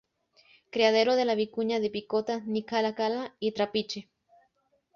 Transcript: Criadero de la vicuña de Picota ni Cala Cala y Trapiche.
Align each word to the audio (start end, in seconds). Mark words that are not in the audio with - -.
Criadero 0.71 1.15
de 1.15 1.25
la 1.25 1.35
vicuña 1.35 1.79
de 1.79 1.91
Picota 1.91 2.41
ni 2.47 2.63
Cala 2.63 2.95
Cala 2.95 3.35
y 3.39 3.51
Trapiche. 3.51 4.09